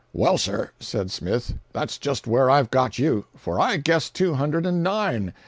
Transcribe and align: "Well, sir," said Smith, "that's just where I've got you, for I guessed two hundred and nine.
"Well, 0.13 0.39
sir," 0.39 0.71
said 0.79 1.11
Smith, 1.11 1.53
"that's 1.73 1.99
just 1.99 2.25
where 2.25 2.49
I've 2.49 2.71
got 2.71 2.97
you, 2.97 3.25
for 3.37 3.59
I 3.61 3.77
guessed 3.77 4.15
two 4.15 4.33
hundred 4.33 4.65
and 4.65 4.81
nine. 4.81 5.31